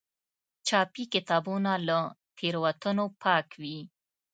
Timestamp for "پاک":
3.23-3.47